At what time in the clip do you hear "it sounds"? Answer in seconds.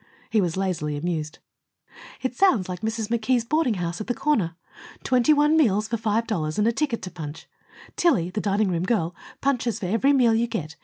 2.23-2.67